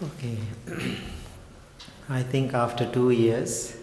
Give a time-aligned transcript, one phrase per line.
[0.00, 0.38] Okay.
[2.08, 3.76] I think after two years,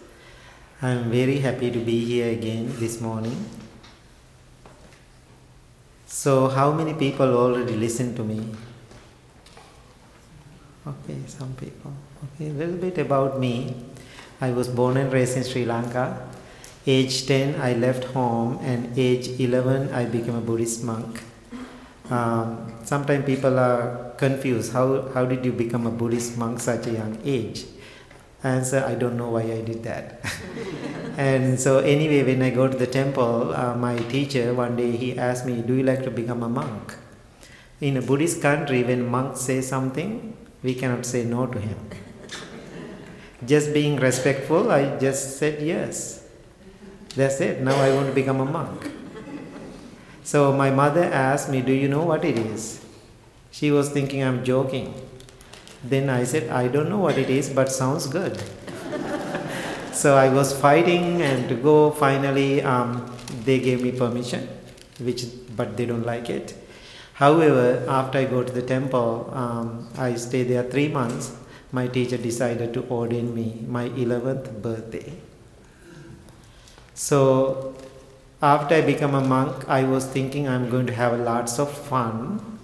[0.80, 3.36] I'm very happy to be here again this morning.
[6.06, 8.48] So, how many people already listened to me?
[10.86, 11.92] Okay, some people.
[12.24, 13.76] Okay, a little bit about me.
[14.40, 16.26] I was born and raised in Sri Lanka.
[16.86, 21.20] Age 10, I left home, and age 11, I became a Buddhist monk.
[22.10, 24.72] Um, sometimes people are confused.
[24.72, 27.64] How, how did you become a Buddhist monk such a young age?
[28.44, 30.24] Answer: I don't know why I did that.
[31.16, 35.18] and so anyway, when I go to the temple, uh, my teacher one day he
[35.18, 36.94] asked me, "Do you like to become a monk?"
[37.80, 41.76] In a Buddhist country, when monks say something, we cannot say no to him.
[43.46, 46.22] just being respectful, I just said yes.
[47.16, 47.62] That's it.
[47.62, 48.95] Now I want to become a monk.
[50.26, 52.84] So my mother asked me, Do you know what it is?
[53.52, 54.92] She was thinking I'm joking.
[55.84, 58.42] Then I said, I don't know what it is, but sounds good.
[59.92, 61.92] so I was fighting and to go.
[61.92, 63.06] Finally, um,
[63.44, 64.48] they gave me permission,
[64.98, 66.54] which but they don't like it.
[67.14, 71.36] However, after I go to the temple, um, I stay there three months.
[71.70, 75.12] My teacher decided to ordain me my 11th birthday.
[76.94, 77.76] So
[78.46, 82.58] after I become a monk, I was thinking I'm going to have lots of fun.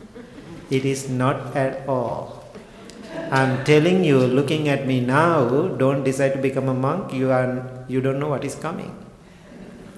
[0.71, 2.45] It is not at all.
[3.31, 7.13] I'm telling you, looking at me now, don't decide to become a monk.
[7.13, 8.95] You are you don't know what is coming.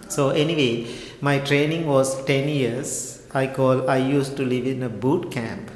[0.08, 0.86] So anyway,
[1.20, 3.22] my training was 10 years.
[3.34, 5.70] I call I used to live in a boot camp.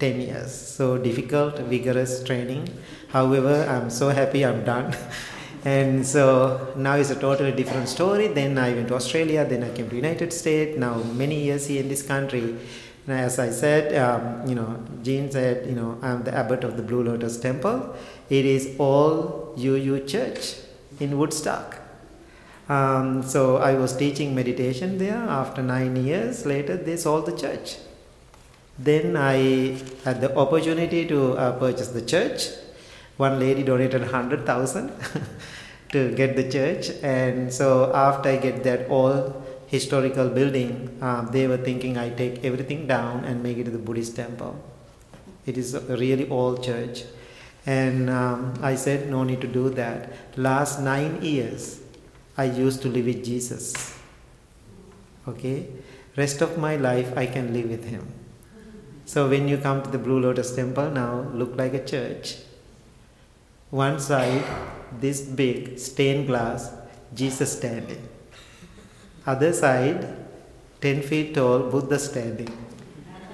[0.00, 0.52] 10 years.
[0.52, 2.68] So difficult, vigorous training.
[3.08, 4.94] However, I'm so happy I'm done.
[5.64, 8.28] and so now it's a totally different story.
[8.28, 10.78] Then i went to australia then i came to united states.
[10.78, 12.56] Now many years here in this country.
[13.06, 16.76] And as i said um, you know jean said you know i'm the abbot of
[16.76, 17.96] the blue lotus temple.
[18.28, 20.56] It is all uu church
[21.00, 21.78] in woodstock.
[22.68, 25.16] Um, so i was teaching meditation there.
[25.16, 27.76] After nine years later they sold the church.
[28.78, 32.48] Then i had the opportunity to uh, purchase the church.
[33.16, 34.92] One lady donated 100000
[35.94, 36.90] to get the church.
[37.02, 39.40] And so after i get that old
[39.74, 44.16] historical building um, they were thinking i take everything down and make it the buddhist
[44.16, 44.54] temple.
[45.46, 47.04] It is a really old church.
[47.66, 50.12] And um, i said no need to do that.
[50.36, 51.80] Last nine years
[52.36, 53.72] i used to live with jesus.
[55.32, 55.58] Okay?
[56.16, 58.06] Rest of my life i can live with him.
[59.06, 61.12] So when you come to the blue lotus temple now
[61.42, 62.36] look like a church
[63.74, 64.44] one side,
[65.00, 66.72] this big stained glass,
[67.12, 68.08] Jesus standing.
[69.26, 70.06] Other side,
[70.80, 72.56] 10 feet tall, Buddha standing.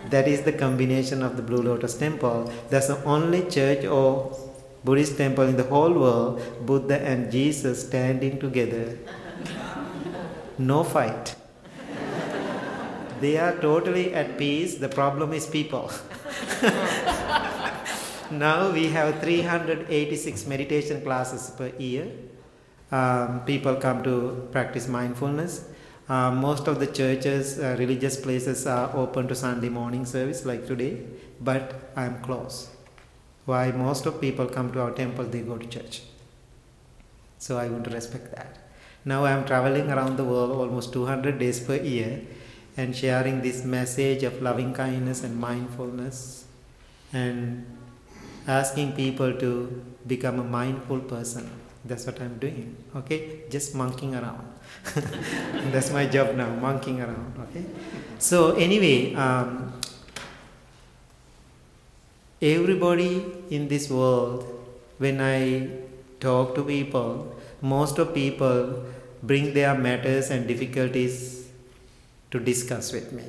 [0.09, 2.51] That is the combination of the Blue Lotus Temple.
[2.71, 4.35] That's the only church or
[4.83, 8.99] Buddhist temple in the whole world, Buddha and Jesus standing together.
[10.57, 11.37] No fight.
[13.21, 14.77] They are totally at peace.
[14.77, 15.93] The problem is people.
[18.31, 22.11] now we have 386 meditation classes per year.
[22.93, 25.69] Um, people come to practice mindfulness.
[26.09, 30.67] Uh, most of the churches, uh, religious places are open to Sunday morning service like
[30.67, 31.03] today,
[31.41, 32.69] but I am closed.
[33.45, 36.03] Why most of people come to our temple, they go to church.
[37.39, 38.59] So I want to respect that.
[39.05, 42.23] Now I am traveling around the world almost 200 days per year
[42.77, 46.45] and sharing this message of loving kindness and mindfulness
[47.13, 47.65] and
[48.47, 51.51] asking people to become a mindful person.
[51.85, 52.77] That's what I'm doing.
[52.95, 54.47] Okay, just monkeying around.
[55.73, 57.35] That's my job now, monkeying around.
[57.49, 57.65] Okay.
[58.19, 59.73] So anyway, um,
[62.43, 64.45] everybody in this world,
[64.99, 65.71] when I
[66.21, 68.85] talk to people, most of people
[69.23, 71.49] bring their matters and difficulties
[72.31, 73.25] to discuss with me.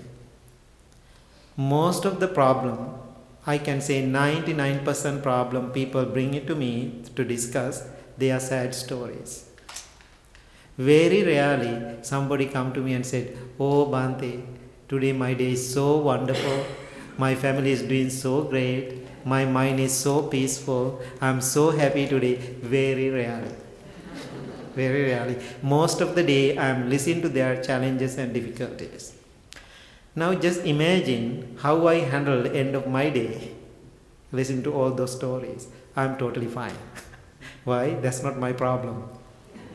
[1.57, 3.00] Most of the problem
[3.46, 8.76] I can say 99% problem people bring it to me to discuss, they are sad
[8.76, 9.46] stories.
[10.78, 14.43] Very rarely somebody come to me and said, Oh Bhante,
[14.88, 16.66] today my day is so wonderful.
[17.17, 19.08] My family is doing so great.
[19.26, 21.02] My mind is so peaceful.
[21.20, 22.35] I'm so happy today.
[22.35, 23.55] Very rarely.
[24.76, 25.38] Very rarely.
[25.61, 29.14] Most of the day I'm listening to their challenges and difficulties.
[30.16, 33.52] Now just imagine how I handle the end of my day.
[34.31, 35.67] Listen to all those stories.
[35.96, 36.75] I'm totally fine.
[37.63, 37.96] Why?
[37.96, 39.08] That's not my problem.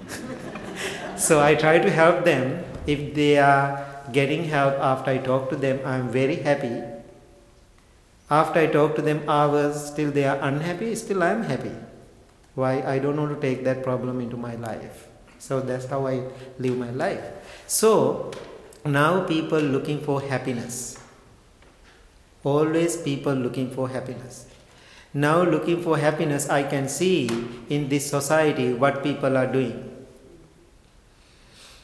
[1.17, 2.65] so I try to help them.
[2.87, 6.83] If they are getting help after I talk to them, I'm very happy.
[8.31, 11.75] After I talk to them hours, still they are unhappy, still I am happy.
[12.55, 12.83] Why?
[12.83, 15.09] I don't want to take that problem into my life.
[15.39, 16.23] So that's how I
[16.59, 17.25] live my life.
[17.67, 18.33] So
[18.87, 20.99] now people looking for happiness.
[22.45, 24.47] Always people looking for happiness.
[25.13, 27.29] Now looking for happiness, I can see
[27.69, 30.07] in this society what people are doing.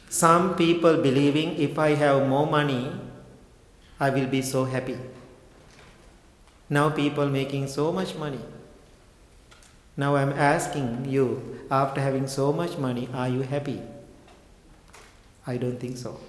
[0.09, 2.91] Some people believing if I have more money,
[3.99, 4.97] I will be so happy.
[6.69, 8.39] Now people making so much money.
[9.97, 13.81] Now I'm asking you, after having so much money, are you happy?
[15.45, 16.19] I don't think so.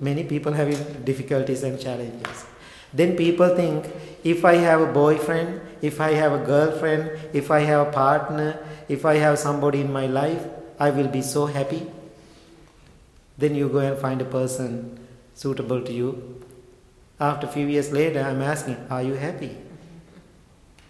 [0.00, 2.44] Many people having difficulties and challenges.
[2.92, 3.90] Then people think
[4.22, 8.58] if I have a boyfriend, if I have a girlfriend, if I have a partner,
[8.88, 10.44] if I have somebody in my life,
[10.78, 11.90] I will be so happy.
[13.38, 14.98] Then you go and find a person
[15.34, 16.44] suitable to you.
[17.18, 19.56] After a few years later, I'm asking, Are you happy?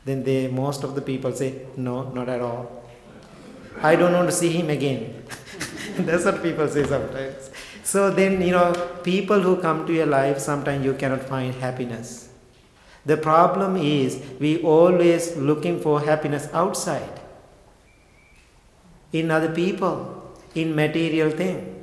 [0.05, 2.83] Then they, most of the people say, No, not at all.
[3.81, 5.25] I don't want to see him again.
[5.99, 7.50] That's what people say sometimes.
[7.84, 12.29] So then, you know, people who come to your life, sometimes you cannot find happiness.
[13.05, 17.20] The problem is we always looking for happiness outside,
[19.12, 21.82] in other people, in material thing.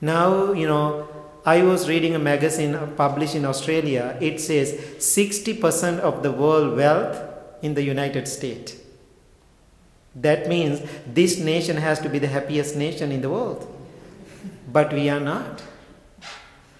[0.00, 1.08] Now, you know,
[1.44, 4.16] I was reading a magazine published in Australia.
[4.20, 7.18] It says 60% of the world wealth
[7.62, 8.76] in the United States.
[10.14, 13.66] That means this nation has to be the happiest nation in the world.
[14.72, 15.62] But we are not.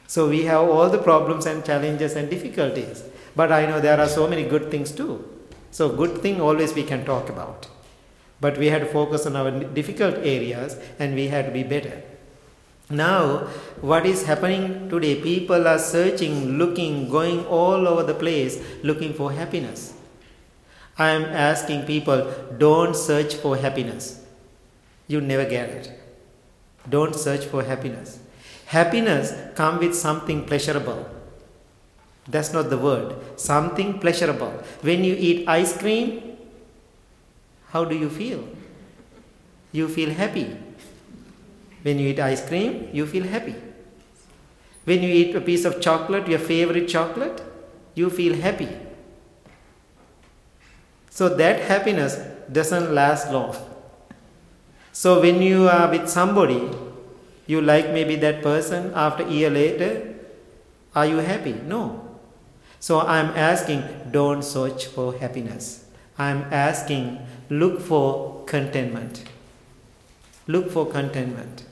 [0.07, 3.05] So we have all the problems and challenges and difficulties.
[3.35, 5.29] But I know there are so many good things too.
[5.71, 7.67] So good thing always we can talk about.
[8.41, 12.03] But we had to focus on our difficult areas and we had to be better.
[12.91, 13.47] Now,
[13.81, 15.21] what is happening today?
[15.23, 19.95] People are searching, looking, going all over the place looking for happiness.
[20.99, 24.23] I am asking people don't search for happiness.
[25.07, 26.02] You never get it.
[26.89, 28.19] Don't search for happiness.
[28.67, 31.07] Happiness comes with something pleasurable.
[32.29, 33.15] That's not the word.
[33.37, 34.51] Something pleasurable.
[34.81, 36.37] When you eat ice cream,
[37.69, 38.47] how do you feel?
[39.73, 40.57] You feel happy.
[41.83, 43.55] When you eat ice cream, you feel happy.
[44.85, 47.43] When you eat a piece of chocolate, your favorite chocolate,
[47.95, 48.69] you feel happy.
[51.11, 52.17] So that happiness
[52.51, 53.55] doesn't last long.
[54.93, 56.69] So when you are with somebody,
[57.47, 60.15] you like maybe that person after a year later,
[60.95, 61.55] are you happy?
[61.67, 62.19] No.
[62.79, 65.85] So I'm asking, don't search for happiness.
[66.19, 67.19] I'm asking,
[67.49, 69.25] look for contentment.
[70.47, 71.65] Look for contentment.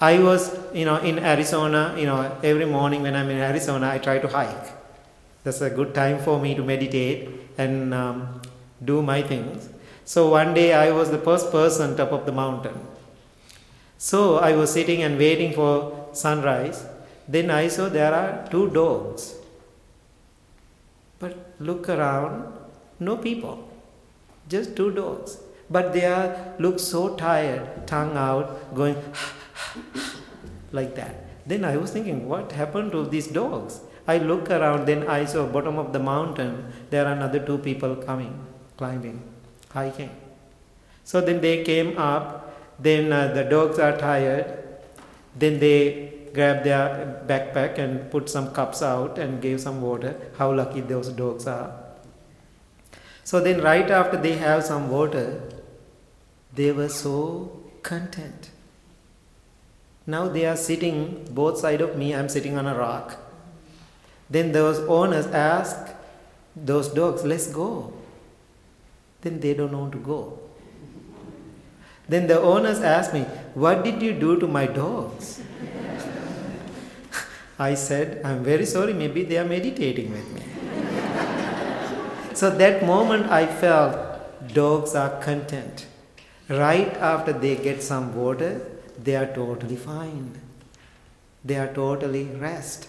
[0.00, 3.98] I was, you know, in Arizona, you know, every morning when I'm in Arizona, I
[3.98, 4.72] try to hike.
[5.44, 8.42] That's a good time for me to meditate and um,
[8.84, 9.68] do my things.
[10.12, 12.76] So one day I was the first person top of the mountain.
[13.98, 16.86] So I was sitting and waiting for sunrise.
[17.26, 19.34] Then I saw there are two dogs.
[21.18, 22.52] But look around,
[23.00, 23.68] no people.
[24.48, 25.38] Just two dogs.
[25.68, 28.96] But they are look so tired, tongue out, going
[30.72, 31.14] like that.
[31.44, 33.80] Then I was thinking, what happened to these dogs?
[34.06, 37.96] I look around, then I saw bottom of the mountain, there are another two people
[37.96, 38.38] coming,
[38.76, 39.20] climbing,
[39.76, 40.10] hiking.
[41.04, 44.46] So then they came up, then uh, the dogs are tired,
[45.34, 50.14] then they grab their backpack and put some cups out and gave some water.
[50.38, 51.70] How lucky those dogs are.
[53.24, 55.42] So then right after they have some water,
[56.54, 58.50] they were so content.
[60.06, 63.16] Now they are sitting both side of me, I'm sitting on a rock.
[64.30, 65.76] Then those owners ask
[66.54, 67.92] those dogs, let's go.
[69.26, 70.38] Then they don't want to go.
[72.08, 73.22] Then the owners ask me,
[73.54, 75.40] What did you do to my dogs?
[77.58, 80.42] I said, I'm very sorry, maybe they are meditating with me.
[82.34, 85.86] so that moment I felt dogs are content.
[86.48, 88.60] Right after they get some water,
[89.02, 90.40] they are totally fine.
[91.44, 92.88] They are totally rest.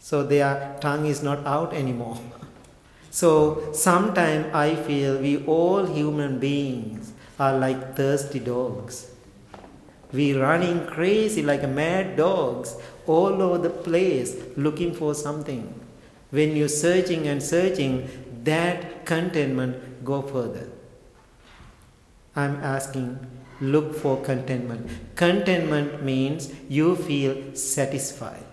[0.00, 2.18] So their tongue is not out anymore.
[3.12, 9.10] So sometimes I feel we all human beings are like thirsty dogs.
[10.12, 12.74] We running crazy like mad dogs
[13.06, 15.78] all over the place looking for something.
[16.30, 18.08] When you're searching and searching,
[18.44, 20.70] that contentment go further.
[22.34, 23.18] I'm asking
[23.60, 24.88] look for contentment.
[25.16, 28.46] Contentment means you feel satisfied.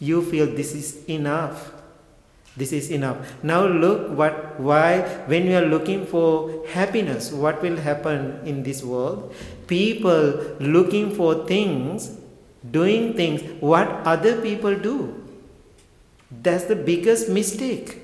[0.00, 1.73] You feel this is enough.
[2.56, 3.34] This is enough.
[3.42, 8.82] Now look what why when we are looking for happiness, what will happen in this
[8.84, 9.34] world?
[9.66, 12.16] People looking for things,
[12.70, 15.20] doing things what other people do.
[16.30, 18.02] That's the biggest mistake.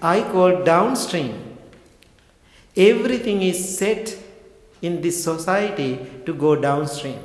[0.00, 1.58] I call downstream.
[2.76, 4.16] Everything is set
[4.82, 7.20] in this society to go downstream.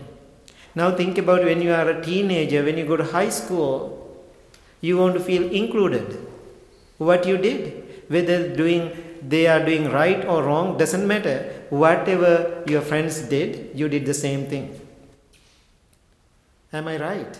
[0.76, 3.99] Now think about when you are a teenager, when you go to high school,
[4.82, 6.26] you want to feel included.
[6.98, 11.66] What you did, whether doing they are doing right or wrong, doesn't matter.
[11.70, 14.80] Whatever your friends did, you did the same thing.
[16.72, 17.40] Am I right?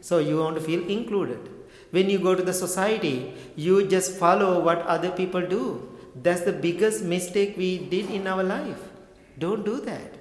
[0.00, 1.50] So you want to feel included.
[1.90, 5.88] When you go to the society, you just follow what other people do.
[6.22, 8.80] That's the biggest mistake we did in our life.
[9.38, 10.14] Don't do that.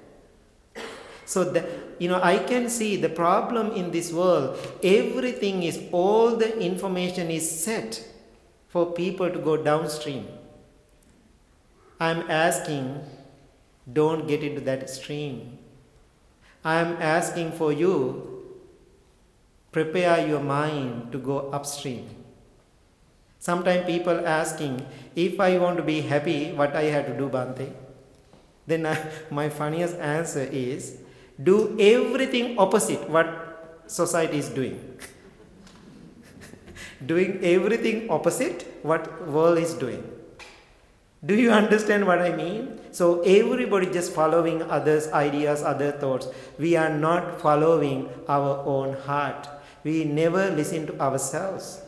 [1.25, 1.65] So that
[1.99, 4.57] you know, I can see the problem in this world.
[4.83, 8.03] Everything is all the information is set
[8.67, 10.27] for people to go downstream.
[11.99, 13.05] I'm asking,
[13.91, 15.59] don't get into that stream.
[16.65, 18.43] I'm asking for you,
[19.71, 22.09] prepare your mind to go upstream.
[23.39, 27.73] Sometimes people asking, if I want to be happy, what I have to do, Bhante?
[28.65, 28.97] Then I,
[29.29, 30.97] my funniest answer is,
[31.41, 34.99] do everything opposite what society is doing.
[37.05, 40.03] doing everything opposite what world is doing.
[41.25, 42.79] Do you understand what I mean?
[42.91, 46.27] So everybody just following others' ideas, other thoughts.
[46.59, 49.47] We are not following our own heart.
[49.83, 51.81] We never listen to ourselves.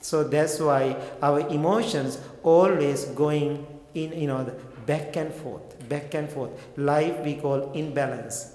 [0.00, 4.52] So that's why our emotions always going in you know
[4.84, 6.50] back and forth back and forth.
[6.76, 8.54] Life we call imbalance.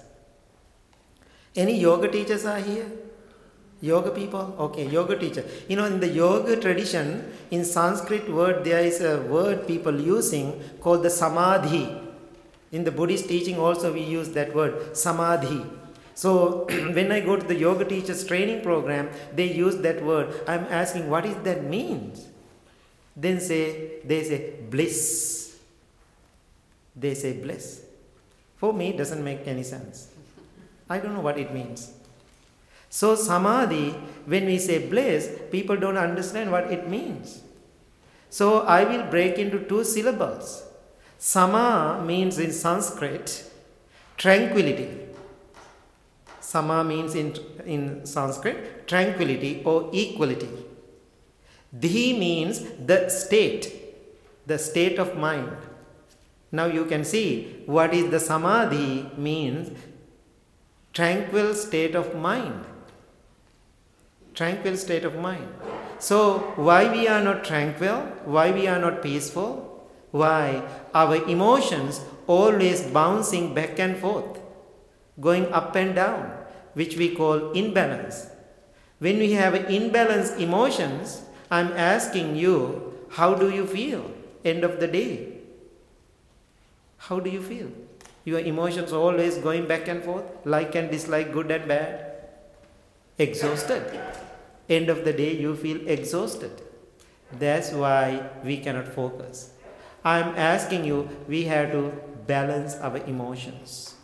[1.54, 2.90] Any yoga teachers are here?
[3.80, 4.54] Yoga people?
[4.58, 5.44] Okay, yoga teacher.
[5.68, 10.62] You know, in the yoga tradition, in Sanskrit word, there is a word people using
[10.80, 11.98] called the samadhi.
[12.70, 15.66] In the Buddhist teaching also we use that word, samadhi.
[16.14, 20.32] So when I go to the yoga teachers training program, they use that word.
[20.46, 22.12] I'm asking, what is that mean?
[23.16, 25.41] Then say, they say bliss
[26.94, 27.82] they say bliss.
[28.56, 30.08] For me, it doesn't make any sense.
[30.88, 31.92] I don't know what it means.
[32.88, 33.90] So, samadhi,
[34.26, 37.42] when we say bliss, people don't understand what it means.
[38.28, 40.62] So, I will break into two syllables.
[41.18, 43.50] Sama means in Sanskrit
[44.16, 44.88] tranquility.
[46.40, 47.34] Sama means in,
[47.64, 50.50] in Sanskrit tranquility or equality.
[51.74, 53.72] Dhi means the state,
[54.46, 55.56] the state of mind.
[56.52, 59.70] Now you can see what is the samadhi means
[60.92, 62.66] tranquil state of mind.
[64.34, 65.48] Tranquil state of mind.
[65.98, 68.00] So why we are not tranquil?
[68.24, 69.88] Why we are not peaceful?
[70.10, 70.62] Why
[70.94, 74.40] our emotions always bouncing back and forth,
[75.20, 76.30] going up and down,
[76.74, 78.26] which we call imbalance.
[78.98, 84.10] When we have imbalanced emotions, I'm asking you, how do you feel
[84.44, 85.41] end of the day?
[87.06, 87.68] How do you feel?
[88.24, 92.12] Your emotions always going back and forth, like and dislike, good and bad.
[93.18, 93.82] Exhausted.
[94.68, 96.62] End of the day, you feel exhausted.
[97.32, 99.50] That's why we cannot focus.
[100.04, 101.92] I'm asking you, we have to
[102.28, 103.96] balance our emotions.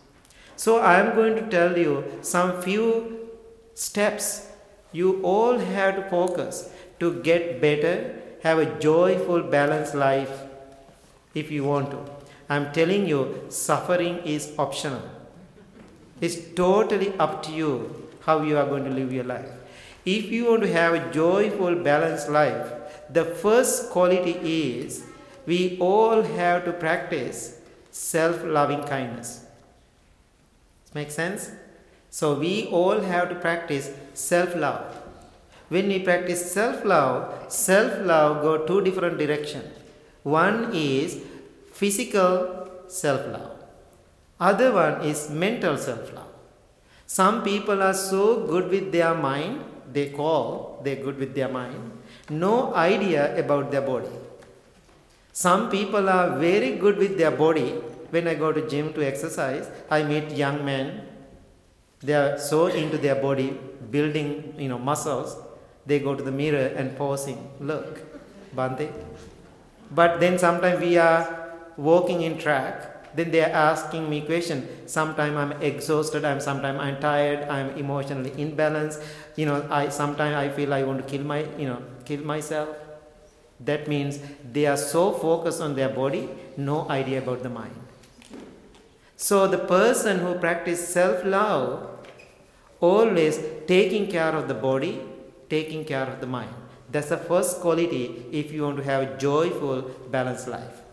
[0.57, 3.31] So I'm going to tell you some few
[3.75, 4.51] steps
[4.91, 10.33] you all have to focus to get better, have a joyful, balanced life
[11.33, 12.18] if you want to.
[12.49, 15.03] I'm telling you, suffering is optional.
[16.21, 19.51] It's totally up to you how you are going to live your life.
[20.05, 22.73] If you want to have a joyful, balanced life,
[23.11, 24.37] the first quality
[24.73, 25.05] is
[25.47, 27.59] we all have to practice
[27.91, 29.45] self loving kindness.
[30.95, 31.51] Make sense?
[32.11, 34.95] So we all have to practice self love.
[35.69, 39.67] When we practice self love, self love go two different directions.
[40.23, 41.21] One is
[41.81, 42.33] physical
[42.89, 43.53] self love.
[44.41, 46.33] Other one is mental self love.
[47.07, 51.93] Some people are so good with their mind, they call they're good with their mind,
[52.31, 54.15] no idea about their body.
[55.33, 57.71] Some people are very good with their body.
[58.11, 61.03] When I go to gym to exercise, I meet young men.
[62.01, 63.59] They are so into their body,
[63.91, 65.37] building you know muscles.
[65.87, 68.01] They go to the mirror and posing, look,
[68.55, 68.91] Bhante.
[69.91, 71.48] But then sometimes we are
[71.79, 74.69] walking in track then they are asking me question.
[74.87, 79.03] Sometimes i'm exhausted i'm sometimes i'm tired i'm emotionally imbalanced.
[79.37, 82.69] You know i sometimes i feel i want to kill my you know kill myself.
[83.61, 84.21] That means
[84.53, 87.75] they are so focused on their body no idea about the mind.
[89.17, 91.89] So the person who practice self love
[92.81, 95.01] always taking care of the body
[95.51, 96.55] taking care of the mind.
[96.91, 100.85] That's the first quality if you want to have a joyful balanced life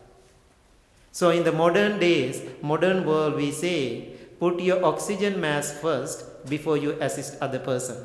[1.16, 6.76] so in the modern days, modern world, we say, put your oxygen mask first before
[6.76, 7.96] you assist other person.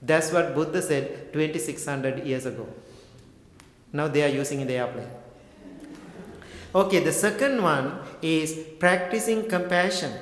[0.00, 2.68] That's what Buddha said 2600 years ago.
[3.92, 5.10] Now they are using in the airplane.
[6.72, 10.12] Okay, the second one is practicing compassion.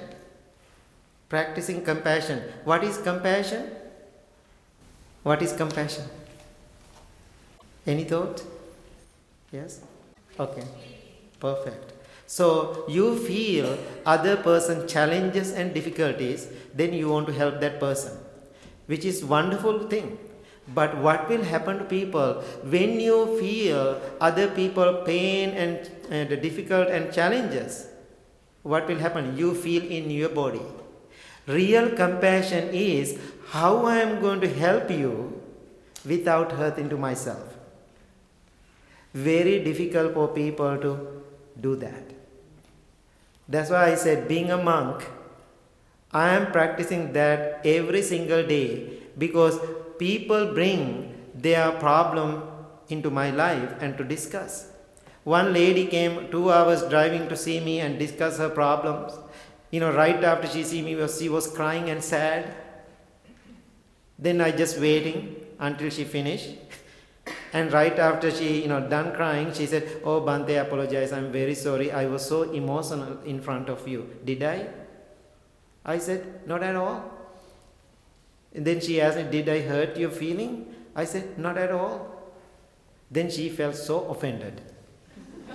[1.28, 2.42] Practicing compassion.
[2.64, 3.70] What is compassion?
[5.22, 6.04] What is compassion?
[7.86, 8.42] Any thought?
[9.52, 9.82] Yes?
[10.40, 10.64] Okay.
[11.38, 11.95] Perfect.
[12.26, 18.18] So you feel other person challenges and difficulties, then you want to help that person,
[18.86, 20.18] which is wonderful thing.
[20.74, 26.88] But what will happen to people when you feel other people pain and, and difficult
[26.88, 27.86] and challenges?
[28.64, 29.36] What will happen?
[29.36, 30.66] You feel in your body.
[31.46, 33.16] Real compassion is
[33.50, 35.40] how I am going to help you
[36.04, 37.54] without hurting to myself.
[39.14, 41.22] Very difficult for people to
[41.60, 42.15] do that.
[43.48, 45.08] That's why I said, being a monk,
[46.12, 49.58] I am practicing that every single day because
[49.98, 52.42] people bring their problem
[52.88, 54.70] into my life and to discuss.
[55.24, 59.12] One lady came two hours driving to see me and discuss her problems.
[59.70, 62.54] You know, right after she see me, she was crying and sad.
[64.18, 66.50] Then I just waiting until she finished.
[67.56, 71.12] And right after she, you know, done crying, she said, "Oh, Bhante, apologize.
[71.18, 71.86] I'm very sorry.
[72.00, 74.02] I was so emotional in front of you.
[74.30, 74.56] Did I?"
[75.94, 76.98] I said, "Not at all."
[78.54, 80.52] And then she asked me, "Did I hurt your feeling?"
[81.04, 81.96] I said, "Not at all."
[83.20, 84.60] Then she felt so offended.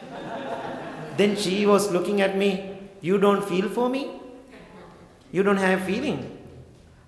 [1.21, 2.51] then she was looking at me,
[3.11, 4.05] "You don't feel for me?
[5.39, 6.27] You don't have feeling?"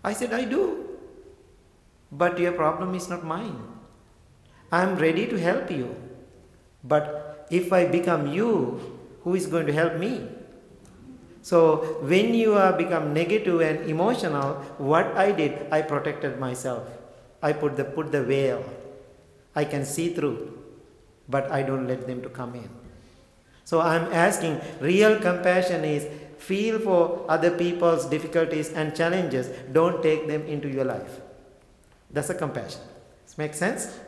[0.03, 0.63] I said, "I do."
[2.25, 3.72] But your problem is not mine.
[4.73, 5.95] I am ready to help you.
[6.83, 8.53] But if I become you,
[9.23, 10.27] who is going to help me?
[11.43, 11.57] So
[12.11, 14.53] when you are become negative and emotional,
[14.91, 16.87] what I did, I protected myself.
[17.41, 18.63] I put the put the veil.
[19.55, 20.37] I can see through,
[21.29, 22.69] but I don't let them to come in.
[23.65, 26.07] So I'm asking, real compassion is
[26.37, 29.51] feel for other people's difficulties and challenges.
[29.71, 31.21] Don't take them into your life.
[32.09, 32.81] That's a compassion.
[33.25, 33.99] Does it make sense?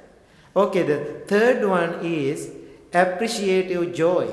[0.55, 2.51] Okay, the third one is
[2.93, 4.29] appreciative joy.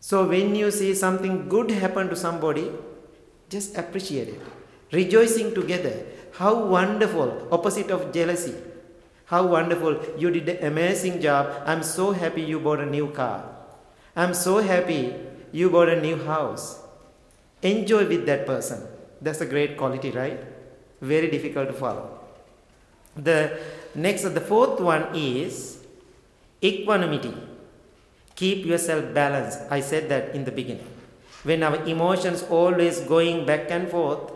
[0.00, 2.70] So when you see something good happen to somebody,
[3.50, 4.40] just appreciate it.
[4.90, 6.06] Rejoicing together.
[6.32, 8.54] How wonderful, opposite of jealousy.
[9.26, 11.62] How wonderful, you did an amazing job.
[11.66, 13.44] I'm so happy you bought a new car.
[14.16, 15.14] I'm so happy
[15.52, 16.80] you bought a new house.
[17.62, 18.82] Enjoy with that person.
[19.20, 20.40] That's a great quality, right?
[21.00, 22.18] Very difficult to follow.
[23.14, 23.58] The
[23.94, 25.84] Next, the fourth one is
[26.62, 27.34] equanimity.
[28.34, 29.60] Keep yourself balanced.
[29.70, 30.88] I said that in the beginning.
[31.42, 34.32] When our emotions always going back and forth,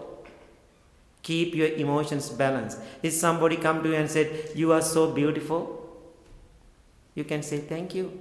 [1.22, 2.78] keep your emotions balanced.
[3.02, 5.62] If somebody come to you and said, "You are so beautiful,"
[7.14, 8.12] you can say, "Thank you."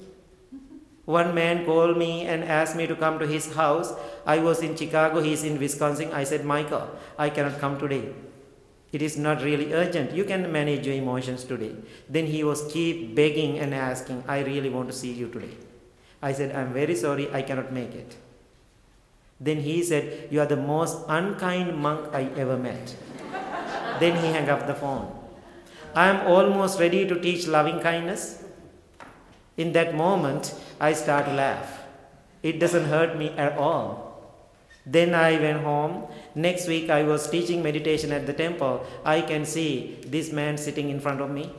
[1.05, 3.93] One man called me and asked me to come to his house.
[4.25, 6.09] I was in Chicago, he's in Wisconsin.
[6.11, 8.09] I said, Michael, I cannot come today
[8.95, 10.13] it is not really urgent.
[10.13, 11.75] You can manage your emotions today.
[12.09, 15.55] Then he was keep begging and asking i really want to see you today.
[16.21, 17.25] I said i'm very sorry.
[17.39, 18.15] I cannot make it.
[19.49, 22.95] Then he said you are the most unkind monk i ever met.
[23.99, 25.11] Then he hung up the phone.
[25.93, 28.43] I am almost ready to teach loving kindness.
[29.57, 31.79] In that moment i start to laugh.
[32.43, 34.04] It doesn't hurt me at all
[34.85, 36.07] then I went home.
[36.35, 38.85] Next week I was teaching meditation at the temple.
[39.03, 41.51] I can see this man sitting in front of me.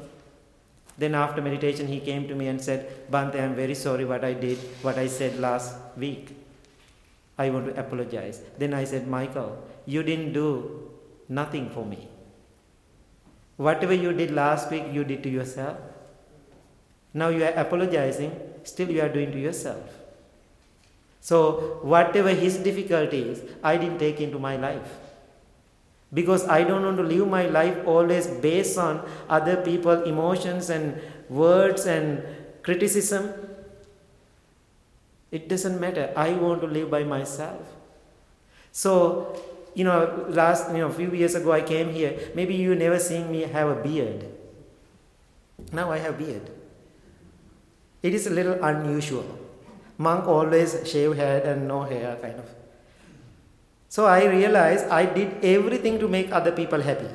[0.99, 4.33] Then after meditation he came to me and said, Bhante, I'm very sorry what I
[4.33, 6.37] did, what I said last week.
[7.39, 8.41] I want to apologize.
[8.59, 10.91] Then I said, Michael, you didn't do
[11.29, 12.09] nothing for me.
[13.57, 15.79] Whatever you did last week, you did to yourself.
[17.13, 19.85] Now you are apologizing, still you are doing to yourself.
[21.27, 24.87] So, whatever his difficulties, I didn't take into my life.
[26.15, 31.01] Because I don't want to live my life always based on other people's emotions and
[31.29, 32.23] words and
[32.63, 33.33] criticism.
[35.33, 36.13] It doesn't matter.
[36.15, 37.75] I want to live by myself.
[38.71, 39.35] So,
[39.75, 42.31] you know, last, you know, few years ago I came here.
[42.37, 44.27] Maybe you never seen me have a beard.
[45.73, 46.49] Now I have beard.
[48.01, 49.46] It is a little unusual.
[49.99, 52.49] Monk always shave head and no hair, kind of.
[53.89, 57.09] So I realized I did everything to make other people happy.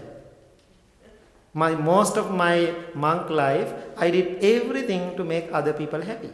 [1.54, 6.32] My most of my monk life, I did everything to make other people happy.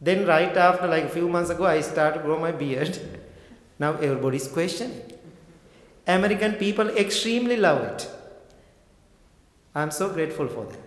[0.00, 2.98] Then right after, like a few months ago, I started to grow my beard.
[3.78, 5.00] now everybody's questioning.
[6.06, 8.10] American people extremely love it.
[9.74, 10.78] I'm so grateful for that.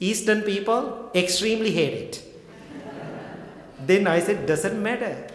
[0.00, 2.33] Eastern people extremely hate it.
[3.86, 5.26] Then I said, doesn't matter.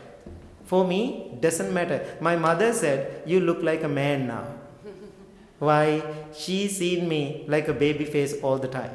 [0.66, 2.06] For me, doesn't matter.
[2.22, 4.46] My mother said, you look like a man now.
[5.60, 6.04] Why?
[6.34, 8.92] She seen me like a baby face all the time.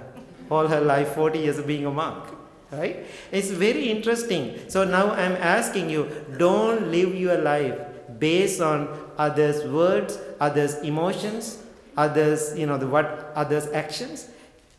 [0.51, 2.25] All her life, 40 years of being a monk.
[2.71, 3.07] Right?
[3.31, 4.69] It's very interesting.
[4.69, 7.79] So now I'm asking you, don't live your life
[8.19, 8.89] based on
[9.19, 11.63] others' words, others' emotions,
[11.97, 14.29] others, you know, the what others' actions.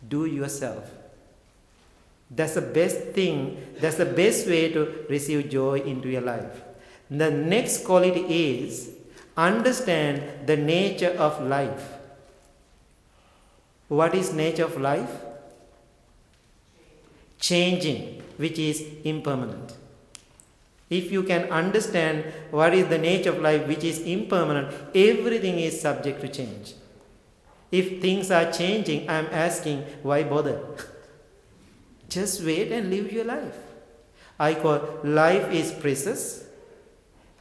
[0.08, 0.95] Do yourself.
[2.30, 6.64] That's the best thing, that's the best way to receive joy into your life.
[7.10, 8.92] The next quality is
[9.38, 11.92] understand the nature of life.
[13.88, 15.12] What is nature of life?
[17.40, 19.76] Changing, which is impermanent.
[20.90, 25.80] If you can understand what is the nature of life, which is impermanent, everything is
[25.80, 26.74] subject to change.
[27.72, 30.62] If things are changing, I am asking, why bother?
[32.16, 33.58] Just wait and live your life.
[34.40, 36.46] I call life is precious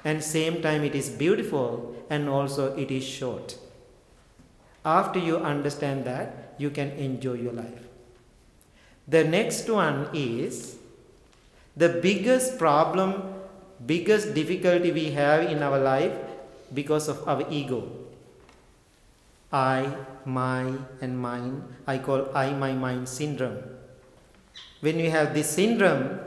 [0.04, 3.56] and same time it is beautiful and also it is short.
[4.84, 7.86] After you understand that, you can enjoy your life.
[9.06, 10.76] The next one is
[11.76, 13.34] the biggest problem,
[13.86, 16.18] biggest difficulty we have in our life
[16.72, 17.88] because of our ego.
[19.52, 21.62] I, my, and mine.
[21.86, 23.73] I call I, my, mine syndrome.
[24.84, 26.20] When we have this syndrome,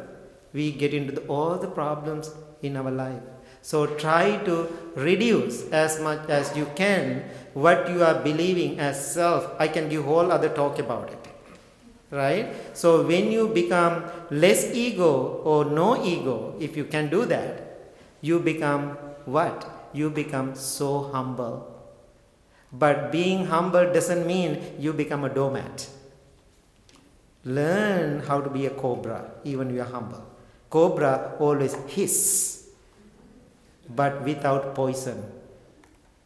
[0.52, 2.32] we get into the, all the problems
[2.64, 3.22] in our life.
[3.62, 4.56] So try to
[4.96, 9.52] reduce as much as you can what you are believing as self.
[9.60, 11.28] I can give whole other talk about it.
[12.10, 12.56] Right?
[12.74, 17.62] So when you become less ego or no ego, if you can do that,
[18.22, 19.70] you become what?
[19.94, 21.56] You become so humble.
[22.72, 25.90] But being humble doesn't mean you become a doormat.
[27.48, 30.22] Learn how to be a cobra, even you are humble.
[30.70, 32.68] Cobra always hiss
[33.90, 35.24] but without poison.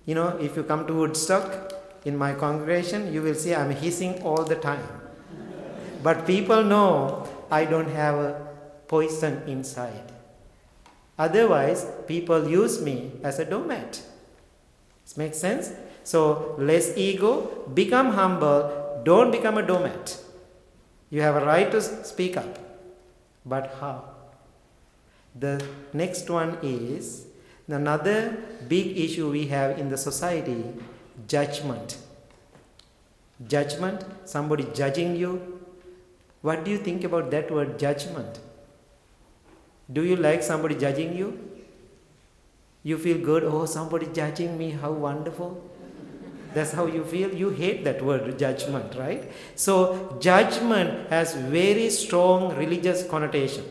[0.07, 1.73] You know, if you come to Woodstock
[2.05, 4.87] in my congregation, you will see I'm hissing all the time.
[6.01, 8.47] But people know I don't have a
[8.87, 10.11] poison inside.
[11.19, 14.01] Otherwise, people use me as a doormat.
[15.03, 15.71] This makes sense?
[16.03, 20.17] So, less ego, become humble, don't become a doormat.
[21.11, 22.57] You have a right to speak up.
[23.45, 24.05] But how?
[25.39, 27.27] The next one is
[27.71, 30.63] Another big issue we have in the society
[31.27, 31.97] judgment.
[33.47, 35.59] Judgment, somebody judging you.
[36.41, 38.39] What do you think about that word judgment?
[39.91, 41.39] Do you like somebody judging you?
[42.83, 45.63] You feel good, oh, somebody judging me, how wonderful.
[46.53, 47.33] That's how you feel.
[47.33, 49.31] You hate that word judgment, right?
[49.55, 53.65] So, judgment has very strong religious connotation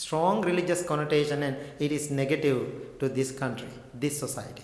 [0.00, 2.58] strong religious connotation and it is negative
[2.98, 4.62] to this country, this society.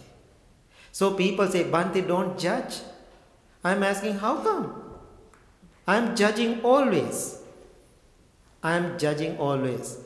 [0.93, 2.77] So people say, Bhante, don't judge.
[3.63, 4.83] I'm asking, how come?
[5.87, 7.39] I'm judging always.
[8.63, 9.99] I'm judging always.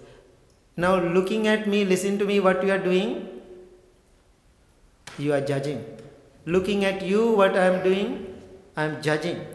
[0.77, 3.29] Now, looking at me, listen to me, what you are doing,
[5.19, 5.85] you are judging.
[6.47, 8.41] Looking at you, what I am doing,
[8.77, 9.47] I am judging.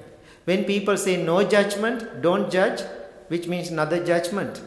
[0.46, 2.82] When people say no judgment, don't judge,
[3.28, 4.62] which means another judgment.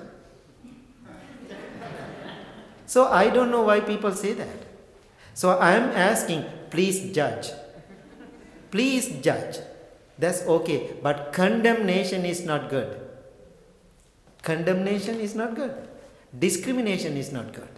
[2.87, 4.67] So I don't know why people say that.
[5.35, 7.51] So I am asking, please judge.
[8.71, 9.59] Please judge.
[10.19, 10.95] That's okay.
[11.03, 13.01] But condemnation is not good.
[14.43, 15.89] Condemnation is not good.
[16.37, 17.69] Discrimination is not good.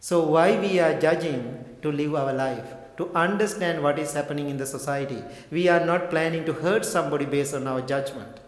[0.00, 2.79] So why we are judging to live our life?
[2.96, 5.22] To understand what is happening in the society.
[5.50, 8.40] We are not planning to hurt somebody based on our judgment.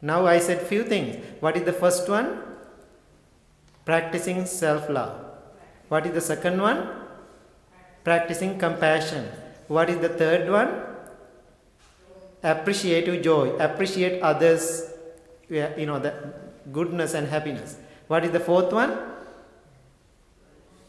[0.00, 1.24] Now I said few things.
[1.40, 2.42] What is the first one?
[3.84, 5.24] Practicing self love.
[5.88, 6.88] What is the second one?
[8.02, 9.28] Practicing compassion.
[9.68, 10.70] What is the third one?
[12.42, 13.50] Appreciative joy.
[13.56, 14.90] Appreciate others,
[15.48, 16.34] you know, the
[16.72, 17.76] goodness and happiness.
[18.08, 19.11] What is the fourth one?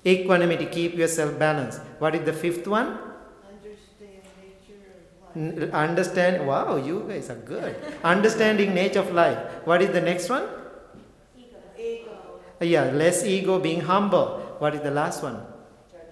[0.06, 1.80] Equanimity, keep yourself balanced.
[2.00, 2.98] What is the fifth one?
[3.46, 4.84] understand nature
[5.22, 5.74] of life.
[5.74, 7.76] Understand, wow you guys are good.
[8.04, 9.38] Understanding nature of life.
[9.66, 10.44] What is the next one?
[11.78, 12.40] Ego.
[12.60, 14.40] Yeah less ego being humble.
[14.60, 15.40] What is the last one?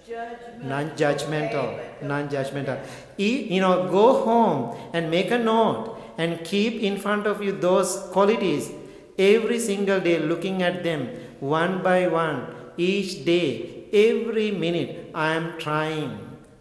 [0.06, 2.78] Judgment non-judgmental non-judgmental
[3.18, 7.52] E- you know go home and make a note and keep in front of you
[7.52, 8.72] those qualities.
[9.18, 15.46] Every single day looking at them one by one each day every minute i am
[15.58, 16.12] trying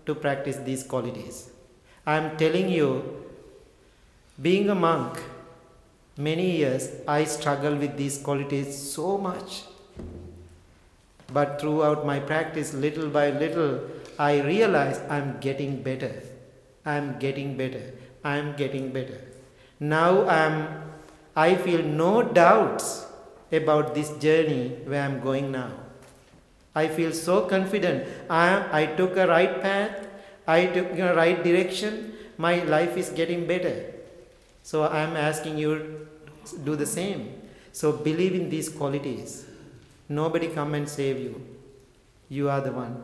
[0.06, 1.50] to practice these qualities
[2.06, 2.90] i am telling you
[4.42, 5.22] being a monk
[6.18, 9.64] many years i struggle with these qualities so much
[11.34, 13.82] but throughout my practice, little by little,
[14.20, 16.22] I realize I'm getting better.
[16.86, 17.94] I'm getting better.
[18.24, 19.20] I'm getting better.
[19.80, 20.84] Now I'm,
[21.36, 23.06] I feel no doubts
[23.52, 25.72] about this journey where I'm going now.
[26.74, 28.08] I feel so confident.
[28.30, 30.08] I, I took a right path.
[30.48, 32.14] I took a right direction.
[32.38, 33.94] My life is getting better.
[34.64, 36.08] So I'm asking you
[36.64, 37.42] do the same.
[37.72, 39.46] So believe in these qualities.
[40.08, 41.42] Nobody come and save you.
[42.30, 43.02] You are the one.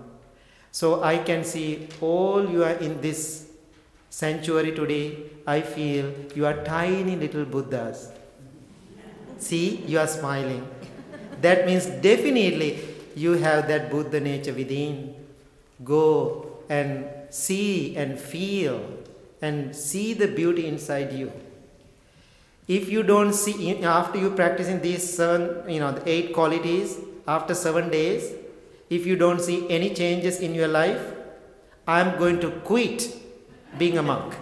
[0.72, 3.50] So I can see all you are in this
[4.10, 5.18] sanctuary today.
[5.46, 8.12] I feel you are tiny little Buddhas.
[9.38, 10.68] See, you are smiling.
[11.42, 12.80] That means definitely
[13.18, 15.16] you have that Buddha nature within.
[15.84, 18.82] Go and see and feel
[19.42, 21.32] and see the beauty inside you.
[22.68, 27.56] If you don't see, after you practicing these seven, you know, the eight qualities, after
[27.56, 28.34] seven days,
[28.90, 31.02] if you don't see any changes in your life,
[31.88, 33.16] I'm going to quit
[33.78, 34.36] being a monk.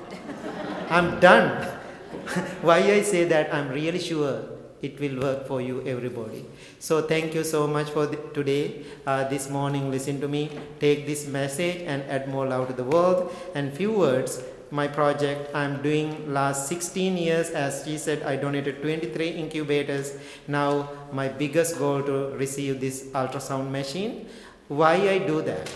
[0.90, 1.64] I'm done.
[2.62, 4.55] Why I say that, I'm really sure
[4.88, 6.46] it will work for you, everybody.
[6.80, 8.86] So, thank you so much for the, today.
[9.06, 10.50] Uh, this morning, listen to me.
[10.80, 13.32] Take this message and add more love to the world.
[13.54, 18.82] And few words my project i'm doing last 16 years as she said i donated
[18.82, 20.18] 23 incubators
[20.48, 24.28] now my biggest goal to receive this ultrasound machine
[24.68, 25.70] why i do that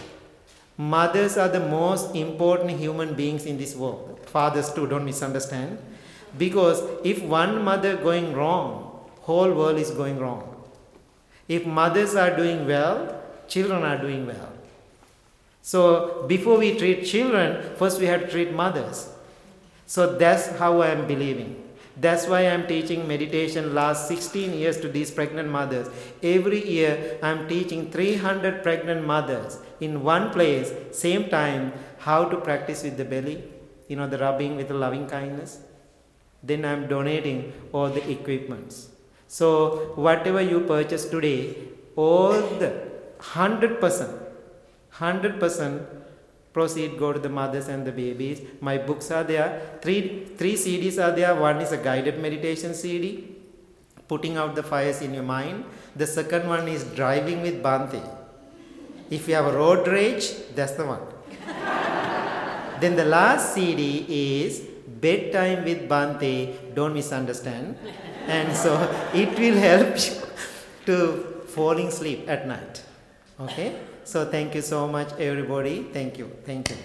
[0.78, 5.78] mothers are the most important human beings in this world fathers too don't misunderstand
[6.38, 8.89] because if one mother going wrong
[9.30, 10.46] whole world is going wrong
[11.58, 12.96] if mothers are doing well
[13.56, 14.50] children are doing well
[15.62, 19.10] so before we treat children, first we have to treat mothers.
[19.86, 21.64] So that's how I am believing.
[21.98, 25.90] That's why I'm teaching meditation last 16 years to these pregnant mothers.
[26.24, 32.84] Every year I'm teaching 300 pregnant mothers in one place, same time, how to practice
[32.84, 33.44] with the belly,
[33.90, 35.60] you know, the rubbing with the loving kindness.
[36.42, 38.90] Then I'm donating all the equipments.
[39.38, 41.56] So whatever you purchase today,
[41.96, 42.72] all the
[43.20, 43.80] 100%
[44.94, 45.86] 100%
[46.52, 48.42] proceed go to the mothers and the babies.
[48.60, 49.50] My books are there.
[49.84, 51.36] Three three cds are there.
[51.36, 53.36] One is a guided meditation cd
[54.08, 55.64] putting out the fires in your mind.
[55.96, 58.02] The second one is driving with bhante.
[59.12, 61.06] If you have a road rage that's the one.
[62.82, 64.62] Then the last cd is
[65.06, 66.34] bedtime with bhante.
[66.74, 67.78] Don't misunderstand
[68.38, 68.74] and so
[69.14, 70.16] it will help you
[70.86, 70.98] to
[71.58, 72.84] falling sleep at night
[73.40, 73.70] okay
[74.10, 75.84] so thank you so much, everybody.
[75.84, 76.32] Thank you.
[76.44, 76.78] Thank you.